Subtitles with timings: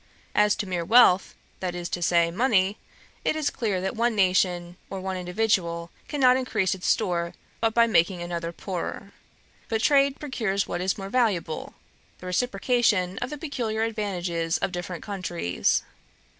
[0.33, 2.79] As to mere wealth, that is to say, money,
[3.23, 7.85] it is clear that one nation or one individual cannot increase its store but by
[7.85, 9.11] making another poorer:
[9.69, 11.75] but trade procures what is more valuable,
[12.17, 15.83] the reciprocation of the peculiar advantages of different countries.